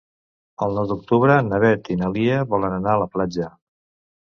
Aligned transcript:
El 0.67 0.71
nou 0.77 0.87
d'octubre 0.91 1.35
na 1.51 1.59
Beth 1.65 1.93
i 1.97 1.99
na 2.01 2.11
Lia 2.17 2.41
volen 2.55 2.77
anar 2.81 2.97
a 2.97 3.05
la 3.05 3.11
platja. 3.19 3.53